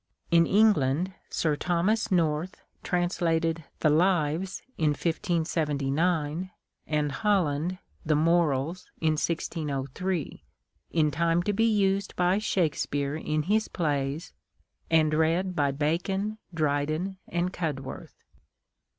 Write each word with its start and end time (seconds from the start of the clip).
In 0.31 0.47
England, 0.47 1.13
Sir 1.29 1.55
Thomas 1.55 2.09
North 2.09 2.63
translated 2.81 3.65
the" 3.81 3.89
Lives" 4.07 4.63
in 4.75 4.87
1579, 4.93 6.49
and 6.87 7.11
Holland 7.11 7.77
the" 8.03 8.15
Morals" 8.31 8.87
in 8.99 9.11
1603, 9.11 10.43
in 10.89 11.11
time 11.11 11.43
to 11.43 11.53
be 11.53 11.69
used 11.71 12.15
by 12.15 12.39
Shak 12.39 12.73
speare 12.73 13.15
in 13.15 13.43
his 13.43 13.67
plays, 13.67 14.33
and 14.89 15.13
read 15.13 15.55
by 15.55 15.69
Bacon, 15.69 16.39
Dryden, 16.51 17.19
and 17.27 17.53
Cudworth. 17.53 18.23